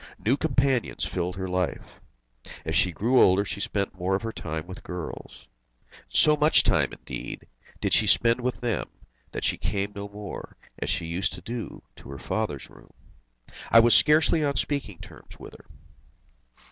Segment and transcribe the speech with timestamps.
[0.17, 1.99] New companions filled her life.
[2.65, 5.45] As she grew older, she spent more of her time with girls.
[6.09, 7.45] So much time indeed
[7.81, 8.89] did she spend with them
[9.31, 12.91] that she came no more, as she used to do, to her father's room.
[13.69, 15.65] I was scarcely on speaking terms with her.